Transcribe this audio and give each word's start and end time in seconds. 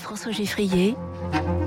François 0.00 0.32
Geffrier 0.32 0.96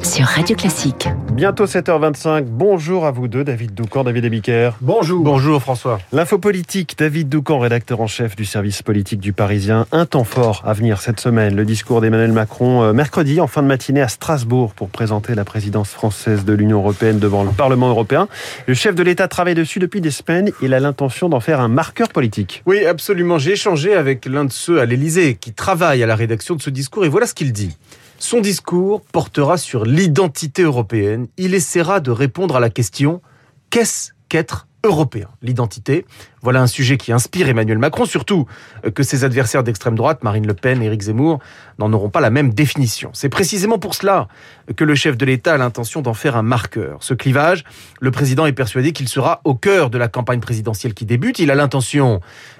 sur 0.01 0.25
Radio 0.25 0.55
Classique. 0.55 1.07
Bientôt 1.31 1.65
7h25. 1.65 2.43
Bonjour 2.45 3.05
à 3.05 3.11
vous 3.11 3.27
deux, 3.27 3.43
David 3.43 3.73
Doucan, 3.73 4.03
David 4.03 4.25
Ebiker. 4.25 4.71
Bonjour. 4.81 5.23
Bonjour 5.23 5.61
François. 5.61 5.99
L'info 6.11 6.37
politique, 6.39 6.95
David 6.97 7.29
Doucan, 7.29 7.59
rédacteur 7.59 8.01
en 8.01 8.07
chef 8.07 8.35
du 8.35 8.43
service 8.43 8.81
politique 8.81 9.19
du 9.19 9.31
Parisien. 9.31 9.85
Un 9.91 10.05
temps 10.05 10.23
fort 10.23 10.61
à 10.65 10.73
venir 10.73 10.99
cette 10.99 11.19
semaine. 11.19 11.55
Le 11.55 11.63
discours 11.63 12.01
d'Emmanuel 12.01 12.33
Macron 12.33 12.83
euh, 12.83 12.93
mercredi 12.93 13.39
en 13.39 13.47
fin 13.47 13.61
de 13.61 13.67
matinée 13.67 14.01
à 14.01 14.07
Strasbourg 14.07 14.73
pour 14.73 14.89
présenter 14.89 15.35
la 15.35 15.45
présidence 15.45 15.89
française 15.89 16.43
de 16.43 16.53
l'Union 16.53 16.79
européenne 16.79 17.19
devant 17.19 17.43
le 17.43 17.51
Parlement 17.51 17.89
européen. 17.89 18.27
Le 18.67 18.73
chef 18.73 18.95
de 18.95 19.03
l'État 19.03 19.27
travaille 19.27 19.55
dessus 19.55 19.79
depuis 19.79 20.01
des 20.01 20.11
semaines. 20.11 20.51
Il 20.61 20.73
a 20.73 20.79
l'intention 20.79 21.29
d'en 21.29 21.39
faire 21.39 21.61
un 21.61 21.69
marqueur 21.69 22.09
politique. 22.09 22.63
Oui, 22.65 22.85
absolument. 22.85 23.37
J'ai 23.37 23.51
échangé 23.51 23.93
avec 23.93 24.25
l'un 24.25 24.45
de 24.45 24.51
ceux 24.51 24.81
à 24.81 24.85
l'Élysée 24.85 25.35
qui 25.35 25.53
travaille 25.53 26.03
à 26.03 26.07
la 26.07 26.15
rédaction 26.15 26.55
de 26.55 26.61
ce 26.61 26.69
discours 26.69 27.05
et 27.05 27.09
voilà 27.09 27.27
ce 27.27 27.33
qu'il 27.33 27.53
dit. 27.53 27.77
Son 28.25 28.39
discours 28.39 29.01
portera 29.01 29.57
sur 29.57 29.83
l'identité 29.83 30.61
européenne. 30.61 31.27
Il 31.35 31.53
essaiera 31.53 31.99
de 31.99 32.09
répondre 32.09 32.55
à 32.55 32.61
la 32.61 32.69
question 32.69 33.21
qu'est-ce 33.69 34.13
qu'être 34.29 34.65
européen 34.83 35.29
L'identité, 35.41 36.05
voilà 36.41 36.61
un 36.61 36.67
sujet 36.67 36.97
qui 36.97 37.13
inspire 37.13 37.47
Emmanuel 37.47 37.77
Macron, 37.77 38.05
surtout 38.05 38.45
que 38.93 39.01
ses 39.01 39.23
adversaires 39.23 39.63
d'extrême 39.63 39.95
droite, 39.95 40.23
Marine 40.23 40.45
Le 40.45 40.53
Pen 40.53 40.81
et 40.81 40.85
Éric 40.87 41.03
Zemmour, 41.03 41.39
n'en 41.79 41.91
auront 41.93 42.09
pas 42.09 42.19
la 42.19 42.29
même 42.29 42.53
définition. 42.53 43.09
C'est 43.13 43.29
précisément 43.29 43.79
pour 43.79 43.95
cela 43.95 44.27
que 44.75 44.83
le 44.83 44.93
chef 44.95 45.15
de 45.17 45.25
l'État 45.25 45.53
a 45.53 45.57
l'intention 45.57 46.01
d'en 46.01 46.13
faire 46.13 46.35
un 46.35 46.41
marqueur. 46.41 46.97
Ce 47.01 47.13
clivage, 47.13 47.63
le 48.01 48.11
président 48.11 48.45
est 48.45 48.53
persuadé 48.53 48.91
qu'il 48.91 49.07
sera 49.07 49.41
au 49.45 49.55
cœur 49.55 49.89
de 49.89 49.97
la 49.97 50.09
campagne 50.09 50.41
présidentielle 50.41 50.93
qui 50.93 51.05
débute. 51.05 51.39
Il 51.39 51.49
a 51.49 51.55
l'intention 51.55 52.19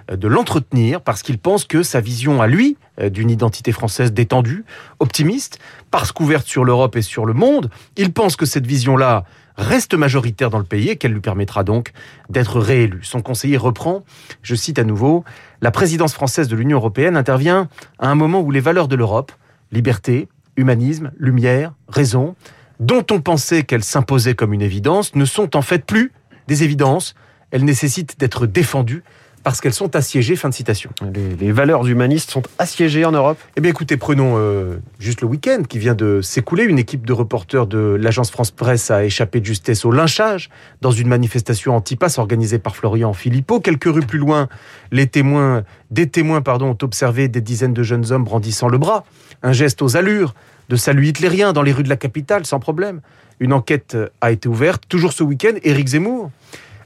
de 0.10 0.28
l'entretenir 0.28 1.02
parce 1.02 1.24
qu'il 1.24 1.38
pense 1.38 1.66
que 1.66 1.84
sa 1.84 2.00
vision 2.00 2.42
à 2.42 2.48
lui 2.48 2.78
d'une 3.02 3.30
identité 3.30 3.72
française 3.72 4.14
détendue, 4.14 4.66
optimiste, 5.00 5.60
parce 5.92 6.12
qu'ouverte 6.12 6.48
sur 6.48 6.64
l'Europe 6.64 6.96
et 6.96 7.02
sur 7.02 7.26
le 7.26 7.34
monde, 7.34 7.70
il 7.98 8.14
pense 8.14 8.36
que 8.36 8.46
cette 8.46 8.68
vision-là 8.68 9.26
reste 9.58 9.94
majoritaire 9.94 10.50
dans 10.50 10.58
le 10.58 10.64
pays 10.64 10.90
et 10.90 10.96
qu'elle 10.96 11.14
lui 11.14 11.22
permettra 11.22 11.64
donc 11.64 11.92
d'être 12.30 12.60
réélu. 12.60 13.00
Son 13.04 13.22
conseiller 13.22 13.58
reprend, 13.58 14.04
je 14.42 14.56
cite 14.56 14.80
à 14.80 14.84
nouveau, 14.84 15.24
La 15.62 15.72
présidence 15.72 16.14
française 16.14 16.48
de 16.48 16.56
l'Union 16.56 16.78
européenne 16.78 17.18
intervient 17.18 17.70
à 18.00 18.10
un 18.10 18.16
moment 18.16 18.42
où 18.42 18.52
les 18.52 18.60
valeurs 18.60 18.88
de 18.88 18.96
l'Europe, 18.96 19.32
liberté, 19.72 20.28
humanisme, 20.58 21.12
lumière, 21.18 21.74
raison, 21.88 22.36
dont 22.80 23.06
on 23.12 23.22
pensait 23.22 23.64
qu'elles 23.64 23.84
s'imposaient 23.84 24.36
comme 24.36 24.54
une 24.54 24.62
évidence, 24.62 25.16
ne 25.16 25.26
sont 25.26 25.56
en 25.56 25.62
fait 25.62 25.86
plus 25.86 26.12
des 26.48 26.64
évidences, 26.64 27.16
elles 27.52 27.64
nécessitent 27.64 28.20
d'être 28.20 28.46
défendues 28.46 29.04
parce 29.44 29.62
qu'elles 29.62 29.74
sont 29.74 29.96
assiégées. 29.96 30.36
Fin 30.36 30.50
de 30.50 30.54
citation. 30.54 30.90
Les, 31.14 31.36
les, 31.36 31.52
valeurs 31.52 31.86
humanistes 31.86 32.32
sont 32.32 32.44
assiégées 32.58 33.06
en 33.06 33.12
Europe 33.12 33.38
Eh 33.56 33.62
bien 33.62 33.72
écoutez, 33.72 33.98
prenons 33.98 34.36
euh, 34.38 34.78
juste 35.00 35.22
le 35.22 35.28
week-end 35.28 35.64
qui 35.68 35.80
vient 35.80 35.96
de 35.96 36.22
s'écouler. 36.22 36.64
Une 36.64 36.80
équipe 36.80 37.06
de 37.06 37.14
reporters 37.14 37.68
de 37.68 37.98
l'agence 38.00 38.32
France 38.32 38.52
Presse 38.52 38.90
a 38.90 39.04
échappé 39.04 39.40
de 39.40 39.46
justesse 39.46 39.86
au 39.86 39.92
lynchage 39.92 40.50
dans 40.82 40.92
une 40.92 41.08
manifestation 41.08 41.76
anti-pass 41.76 42.18
organisée 42.18 42.60
par 42.60 42.76
Florian 42.76 43.14
Philippot. 43.14 43.60
Quelques 43.60 43.86
rues 43.86 44.06
plus 44.06 44.20
loin, 44.20 44.48
les 44.92 45.08
témoins, 45.08 45.64
des 45.92 46.10
témoins 46.10 46.42
pardon, 46.42 46.70
ont 46.70 46.78
observé 46.82 47.28
des 47.28 47.42
dizaines 47.42 47.74
de 47.74 47.84
jeunes 47.84 48.12
hommes 48.12 48.24
brandissant 48.24 48.70
le 48.70 48.78
bras. 48.78 49.04
Un 49.44 49.52
geste 49.52 49.82
aux 49.82 49.98
allures 49.98 50.34
de 50.70 50.76
salut 50.78 51.08
hitlérien 51.08 51.52
dans 51.54 51.62
les 51.62 51.74
rues 51.74 51.84
de 51.84 51.90
la 51.90 51.98
capitale, 51.98 52.46
sans 52.46 52.60
problème. 52.60 53.02
Une 53.40 53.52
enquête 53.52 53.98
a 54.22 54.32
été 54.32 54.48
ouverte. 54.48 54.84
Toujours 54.88 55.12
ce 55.12 55.24
week-end, 55.24 55.54
Éric 55.64 55.90
Zemmour 55.90 56.32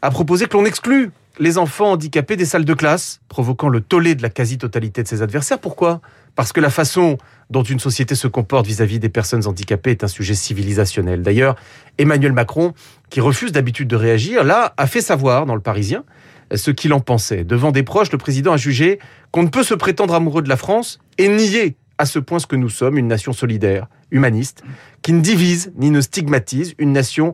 a 0.02 0.10
proposé 0.10 0.48
que 0.48 0.58
l'on 0.58 0.66
exclue 0.66 1.12
les 1.40 1.58
enfants 1.58 1.92
handicapés 1.92 2.36
des 2.36 2.46
salles 2.46 2.66
de 2.66 2.74
classe, 2.74 3.22
provoquant 3.28 3.70
le 3.70 3.82
tollé 3.82 4.16
de 4.16 4.22
la 4.22 4.30
quasi-totalité 4.30 5.04
de 5.04 5.08
ses 5.08 5.22
adversaires. 5.22 5.60
Pourquoi? 5.60 6.02
Parce 6.36 6.52
que 6.52 6.60
la 6.60 6.70
façon 6.70 7.18
dont 7.50 7.64
une 7.64 7.80
société 7.80 8.16
se 8.16 8.28
comporte 8.28 8.68
vis-à-vis 8.68 9.00
des 9.00 9.10
personnes 9.10 9.48
handicapées 9.48 9.92
est 9.92 10.04
un 10.04 10.08
sujet 10.08 10.36
civilisationnel. 10.36 11.22
D'ailleurs, 11.22 11.56
Emmanuel 11.98 12.34
Macron, 12.34 12.74
qui 13.10 13.22
refuse 13.22 13.52
d'habitude 13.52 13.88
de 13.88 13.96
réagir, 13.96 14.44
là, 14.44 14.74
a 14.78 14.88
fait 14.88 15.02
savoir 15.02 15.46
dans 15.46 15.56
le 15.56 15.62
Parisien 15.62 16.04
ce 16.54 16.72
qu'il 16.72 16.94
en 16.94 17.00
pensait. 17.00 17.44
Devant 17.44 17.72
des 17.72 17.84
proches, 17.84 18.12
le 18.12 18.18
président 18.18 18.54
a 18.54 18.58
jugé 18.58 19.00
qu'on 19.32 19.44
ne 19.44 19.50
peut 19.50 19.64
se 19.64 19.74
prétendre 19.74 20.14
amoureux 20.14 20.42
de 20.42 20.50
la 20.50 20.58
France 20.58 21.00
et 21.18 21.28
nier 21.28 21.76
à 21.98 22.06
ce 22.06 22.20
point 22.20 22.40
ce 22.40 22.48
que 22.48 22.56
nous 22.56 22.70
sommes, 22.70 22.98
une 22.98 23.08
nation 23.08 23.34
solidaire, 23.34 23.88
humaniste, 24.12 24.64
qui 25.02 25.14
ne 25.14 25.22
divise 25.22 25.72
ni 25.76 25.90
ne 25.90 26.02
stigmatise, 26.02 26.76
une 26.78 26.94
nation 26.94 27.34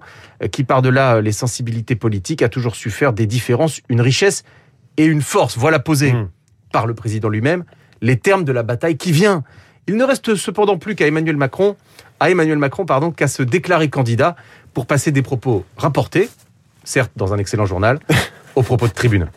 qui, 0.51 0.63
par-delà 0.63 1.22
les 1.22 1.31
sensibilités 1.31 1.96
politiques, 1.96 2.41
a 2.41 2.50
toujours 2.50 2.75
su 2.75 2.90
faire 2.90 3.13
des 3.13 3.25
différences 3.25 3.81
une 3.90 4.02
richesse 4.02 4.44
et 4.97 5.06
une 5.06 5.22
force. 5.22 5.57
Voilà 5.57 5.79
posé 5.79 6.13
mmh. 6.13 6.29
par 6.72 6.88
le 6.88 6.94
président 6.94 7.29
lui-même 7.29 7.63
les 8.03 8.18
termes 8.18 8.44
de 8.44 8.52
la 8.52 8.63
bataille 8.63 8.97
qui 8.97 9.12
vient. 9.12 9.44
Il 9.88 9.96
ne 9.97 10.03
reste 10.03 10.35
cependant 10.35 10.78
plus 10.78 10.94
qu'à 10.94 11.07
Emmanuel 11.07 11.38
Macron, 11.38 11.75
à 12.19 12.29
Emmanuel 12.29 12.57
Macron, 12.57 12.85
pardon, 12.85 13.12
qu'à 13.12 13.28
se 13.28 13.41
déclarer 13.41 13.90
candidat 13.90 14.35
pour 14.73 14.85
passer 14.85 15.12
des 15.12 15.22
propos 15.22 15.66
rapportés, 15.78 16.29
certes 16.84 17.12
dans 17.16 17.34
un 17.34 17.38
excellent 17.38 17.66
journal, 17.66 18.00
aux 18.56 18.63
propos 18.63 18.88
de 18.88 18.94
tribune. 18.94 19.29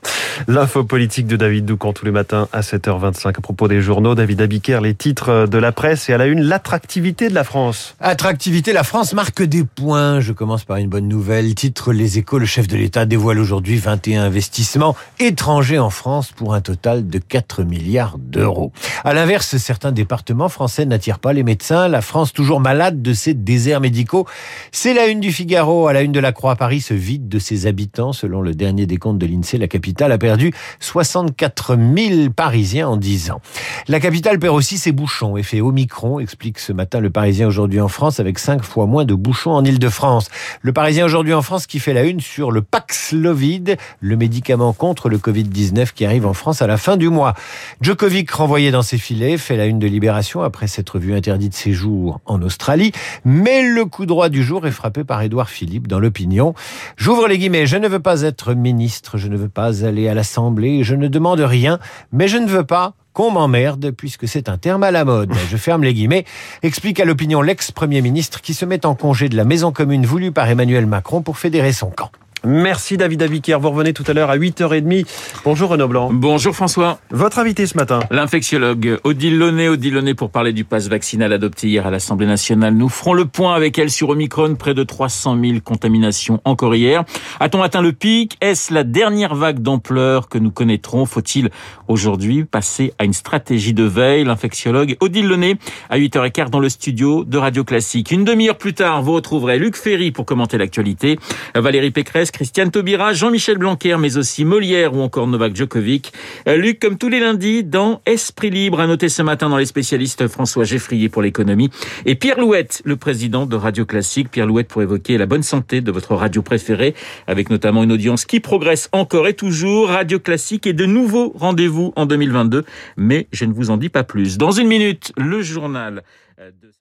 L'info 0.49 0.85
politique 0.85 1.27
de 1.27 1.37
David 1.37 1.65
Doucan 1.65 1.93
tous 1.93 2.05
les 2.05 2.11
matins 2.11 2.49
à 2.53 2.61
7h25 2.61 3.29
à 3.29 3.41
propos 3.41 3.69
des 3.69 3.81
journaux. 3.81 4.15
David 4.15 4.41
Abiker, 4.41 4.81
les 4.83 4.95
titres 4.95 5.47
de 5.47 5.59
la 5.59 5.73
presse 5.73 6.09
et 6.09 6.13
à 6.13 6.19
la 6.19 6.27
une, 6.27 6.43
l'attractivité 6.43 7.29
de 7.29 7.35
la 7.35 7.45
France. 7.45 7.97
Attractivité, 8.01 8.73
la 8.73 8.85
France 8.85 9.13
marque 9.15 9.43
des 9.43 9.65
points. 9.65 10.21
Je 10.21 10.33
commence 10.33 10.65
par 10.65 10.77
une 10.77 10.89
bonne 10.89 11.09
nouvelle. 11.09 11.55
Titre 11.55 11.93
Les 11.93 12.19
Échos, 12.19 12.39
le 12.39 12.47
chef 12.47 12.69
de 12.69 12.77
l'État 12.77 13.07
dévoile 13.07 13.39
aujourd'hui 13.39 13.77
21 13.77 14.25
investissements 14.25 14.95
étrangers 15.19 15.79
en 15.79 15.91
France 15.91 16.33
pour 16.33 16.55
un 16.55 16.61
total 16.61 17.09
de 17.09 17.19
4 17.19 17.65
milliards 17.65 18.19
d'euros. 18.19 18.73
À 19.05 19.15
l'inverse, 19.15 19.57
certains 19.57 19.93
départements 19.93 20.49
français 20.49 20.85
n'attirent 20.85 21.19
pas 21.19 21.33
les 21.33 21.43
médecins. 21.43 21.89
La 21.89 22.03
France 22.03 22.33
toujours 22.33 22.61
malade 22.61 23.03
de 23.03 23.13
ses 23.13 23.35
déserts 23.35 23.81
médicaux. 23.81 24.27
C'est 24.73 24.95
la 24.95 25.07
une 25.07 25.21
du 25.21 25.33
Figaro. 25.33 25.89
À 25.89 25.93
la 25.93 26.03
une 26.03 26.13
de 26.13 26.21
la 26.21 26.33
Croix, 26.33 26.57
Paris 26.57 26.81
se 26.81 26.95
vide 26.95 27.29
de 27.29 27.39
ses 27.39 27.67
habitants. 27.67 28.13
Selon 28.13 28.43
le 28.43 28.55
dernier 28.55 28.87
décompte 28.87 29.19
de 29.19 29.27
l'INSEE, 29.27 29.59
la 29.59 29.69
capitale 29.69 30.13
a 30.13 30.19
perdu 30.27 30.53
64 30.81 31.77
000 31.77 32.31
Parisiens 32.35 32.89
en 32.89 32.97
10 32.97 33.31
ans. 33.31 33.41
La 33.87 34.01
capitale 34.01 34.41
perd 34.41 34.57
aussi 34.57 34.77
ses 34.77 34.91
bouchons. 34.91 35.37
Effet 35.37 35.61
Omicron, 35.61 36.19
explique 36.19 36.59
ce 36.59 36.73
matin 36.73 36.99
le 36.99 37.11
Parisien 37.11 37.47
aujourd'hui 37.47 37.81
en 37.81 37.87
France, 37.87 38.19
avec 38.19 38.41
5 38.41 38.65
fois 38.65 38.87
moins 38.87 39.05
de 39.05 39.15
bouchons 39.15 39.53
en 39.53 39.65
Ile-de-France. 39.65 40.29
Le 40.63 40.73
Parisien 40.73 41.05
aujourd'hui 41.05 41.33
en 41.33 41.43
France 41.43 41.69
qui 41.69 41.79
fait 41.79 41.93
la 41.93 42.03
une 42.03 42.19
sur 42.19 42.51
le 42.51 42.61
Paxlovid, 42.61 43.77
le 44.01 44.17
médicament 44.17 44.73
contre 44.73 45.09
le 45.09 45.19
Covid-19 45.19 45.93
qui 45.95 46.05
arrive 46.05 46.27
en 46.27 46.35
France 46.35 46.61
à 46.61 46.67
la 46.67 46.77
fin 46.77 46.97
du 46.97 47.09
mois. 47.09 47.35
Djokovic 47.81 48.29
renvoyé 48.33 48.73
dans 48.73 48.83
ses 48.83 48.99
filets, 48.99 49.39
fait 49.39 49.57
la 49.57 49.67
une 49.67 49.79
de 49.79 49.87
Libération 49.87 50.43
après 50.43 50.67
s'être 50.67 50.99
vu 50.99 51.15
interdit 51.15 51.51
de 51.51 51.55
séjour 51.55 52.19
en 52.27 52.43
Australie. 52.43 52.91
Mais 53.25 53.63
le 53.63 53.85
coup 53.85 54.07
droit 54.07 54.29
du 54.29 54.43
jour 54.43 54.67
est 54.67 54.73
frappé 54.73 55.05
par 55.05 55.23
Édouard 55.23 55.51
Philippe 55.51 55.87
dans 55.87 56.01
l'opinion. 56.01 56.55
J'ouvre 56.97 57.29
les 57.29 57.39
guillemets, 57.39 57.67
je 57.67 57.77
ne 57.77 57.87
veux 57.87 58.01
pas 58.01 58.23
être 58.23 58.55
ministre, 58.55 59.19
je 59.19 59.29
ne 59.29 59.37
veux 59.37 59.49
pas 59.49 59.85
aller 59.85 60.09
à 60.09 60.15
l'Assemblée, 60.17 60.83
je 60.83 60.97
ne 60.97 61.07
demande 61.07 61.41
rien, 61.41 61.79
mais 62.11 62.27
je 62.27 62.39
ne 62.39 62.49
veux 62.49 62.65
pas 62.65 62.95
qu'on 63.13 63.31
m'emmerde, 63.31 63.93
puisque 63.93 64.27
c'est 64.29 64.49
un 64.49 64.59
terme 64.59 64.83
à 64.83 64.91
la 64.91 65.05
mode. 65.05 65.33
Je 65.51 65.57
ferme 65.57 65.85
les 65.85 65.95
guillemets. 65.95 66.27
Explique 66.63 67.01
à 67.01 67.07
l'opinion 67.07 67.41
l'ex-premier 67.41 68.03
ministre 68.03 68.43
qui 68.43 68.53
se 68.53 68.67
met 68.67 68.85
en 68.85 68.95
congé 68.95 69.31
de 69.31 69.37
la 69.37 69.45
maison 69.45 69.73
commune 69.73 70.05
voulue 70.05 70.33
par 70.33 70.51
Emmanuel 70.51 70.85
Macron 70.85 71.23
pour 71.23 71.39
fédérer 71.39 71.73
son 71.73 71.89
camp. 71.89 72.11
Merci 72.49 72.97
David 72.97 73.25
Abiker. 73.25 73.59
Vous 73.61 73.71
revenez 73.71 73.93
tout 73.93 74.05
à 74.07 74.13
l'heure 74.13 74.31
à 74.31 74.39
8h30. 74.39 75.05
Bonjour 75.45 75.69
Renaud 75.69 75.89
Blanc. 75.89 76.11
Bonjour 76.13 76.55
François. 76.55 77.01
Votre 77.11 77.41
invité 77.41 77.67
ce 77.67 77.77
matin 77.77 77.99
L'infectiologue 78.13 79.01
Odile 79.03 79.37
Launay. 79.37 79.67
Odile 79.69 79.95
Launay 79.95 80.15
pour 80.15 80.31
parler 80.31 80.53
du 80.53 80.63
pass 80.63 80.87
vaccinal 80.87 81.33
adopté 81.33 81.67
hier 81.67 81.85
à 81.89 81.91
l'Assemblée 81.91 82.29
nationale. 82.29 82.75
Nous 82.75 82.89
ferons 82.89 83.15
le 83.15 83.25
point 83.25 83.57
avec 83.57 83.77
elle 83.81 83.91
sur 83.91 84.11
Omicron. 84.11 84.55
Près 84.55 84.75
de 84.75 84.85
300 84.85 85.37
000 85.43 85.59
contaminations 85.65 86.41
encore 86.45 86.77
hier. 86.77 87.03
A-t-on 87.41 87.63
atteint 87.63 87.83
le 87.83 87.93
pic? 87.93 88.37
Est-ce 88.41 88.73
la 88.73 88.85
dernière 88.85 89.35
vague 89.35 89.59
d'ampleur 89.59 90.29
que 90.29 90.39
nous 90.39 90.53
connaîtrons? 90.53 91.05
Faut-il 91.05 91.51
aujourd'hui 91.89 92.45
passer 92.45 92.93
à 93.01 93.05
une 93.07 93.13
stratégie 93.13 93.75
de 93.75 93.83
veille? 93.83 94.23
L'infectiologue 94.23 94.97
Odile 95.01 95.27
Launay 95.27 95.57
à 95.91 95.99
8h15 95.99 96.51
dans 96.51 96.61
le 96.61 96.69
studio 96.69 97.25
de 97.25 97.39
Radio 97.39 97.65
Classique. 97.65 98.13
Une 98.13 98.23
demi-heure 98.23 98.57
plus 98.57 98.75
tard, 98.75 99.03
vous 99.03 99.15
retrouverez 99.15 99.59
Luc 99.59 99.75
Ferry 99.75 100.13
pour 100.13 100.27
commenter 100.27 100.59
l'actualité. 100.59 101.19
Valérie 101.57 101.91
Pécresse 101.91 102.31
Christiane 102.37 102.71
Taubira, 102.71 103.15
Jean-Michel 103.15 103.57
Blanquer, 103.57 103.97
mais 103.99 104.19
aussi 104.19 104.45
Molière 104.45 104.93
ou 104.95 105.01
encore 105.01 105.27
Novak 105.27 105.57
Djokovic. 105.57 106.13
Luc, 106.47 106.79
comme 106.79 106.99
tous 106.99 107.09
les 107.09 107.19
lundis, 107.19 107.65
dans 107.65 108.03
Esprit 108.05 108.51
Libre, 108.51 108.79
à 108.79 108.87
noter 108.87 109.09
ce 109.09 109.23
matin 109.23 109.49
dans 109.49 109.57
les 109.57 109.65
spécialistes 109.65 110.29
François 110.29 110.65
Geffrier 110.65 111.09
pour 111.09 111.23
l'économie 111.23 111.71
et 112.05 112.15
Pierre 112.15 112.39
Louette, 112.39 112.83
le 112.85 112.97
président 112.97 113.47
de 113.47 113.57
Radio 113.57 113.87
Classique. 113.87 114.31
Pierre 114.31 114.45
Louette 114.45 114.69
pour 114.69 114.83
évoquer 114.83 115.17
la 115.17 115.25
bonne 115.25 115.43
santé 115.43 115.81
de 115.81 115.91
votre 115.91 116.15
radio 116.15 116.43
préférée, 116.43 116.95
avec 117.27 117.49
notamment 117.49 117.83
une 117.85 117.93
audience 117.93 118.27
qui 118.27 118.41
progresse 118.41 118.91
encore 118.93 119.29
et 119.29 119.35
toujours. 119.35 119.89
Radio 119.89 120.21
Classique 120.21 120.67
et 120.67 120.75
de 120.75 120.85
nouveaux 120.85 121.33
rendez-vous 121.37 121.95
en 121.97 122.05
2022, 122.05 122.67
mais 122.99 123.29
je 123.33 123.47
ne 123.47 123.55
vous 123.55 123.71
en 123.71 123.79
dis 123.79 123.89
pas 123.89 124.05
plus. 124.05 124.37
Dans 124.37 124.51
une 124.51 124.69
minute, 124.69 125.11
le 125.17 125.41
journal 125.41 126.03
de 126.39 126.77